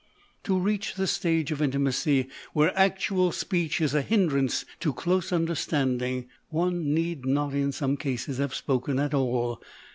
To 0.45 0.57
reach 0.57 0.95
the 0.95 1.05
stage 1.05 1.51
of 1.51 1.61
intimacy 1.61 2.27
where 2.53 2.75
actual 2.75 3.31
speech 3.31 3.79
is 3.79 3.93
a 3.93 4.01
hindrance 4.01 4.65
to 4.79 4.93
close 4.93 5.31
understanding, 5.31 6.27
one 6.49 6.91
need 6.91 7.23
not 7.23 7.53
in 7.53 7.71
some 7.71 7.97
cases 7.97 8.39
have 8.39 8.55
spoken 8.55 8.97
at 8.97 9.13
all 9.13 9.61